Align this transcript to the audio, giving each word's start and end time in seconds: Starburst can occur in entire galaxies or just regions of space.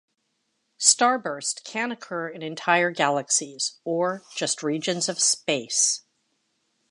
Starburst 0.79 1.63
can 1.63 1.91
occur 1.91 2.27
in 2.27 2.41
entire 2.41 2.89
galaxies 2.89 3.79
or 3.83 4.23
just 4.35 4.63
regions 4.63 5.07
of 5.07 5.19
space. 5.19 6.01